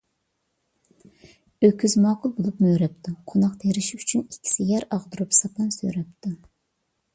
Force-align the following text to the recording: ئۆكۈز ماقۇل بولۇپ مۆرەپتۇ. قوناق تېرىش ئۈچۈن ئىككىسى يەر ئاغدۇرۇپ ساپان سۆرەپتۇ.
ئۆكۈز 1.67 1.95
ماقۇل 2.05 2.33
بولۇپ 2.39 2.63
مۆرەپتۇ. 2.67 3.15
قوناق 3.33 3.53
تېرىش 3.65 3.91
ئۈچۈن 3.99 4.25
ئىككىسى 4.25 4.69
يەر 4.73 4.89
ئاغدۇرۇپ 4.97 5.39
ساپان 5.43 5.71
سۆرەپتۇ. 5.79 6.37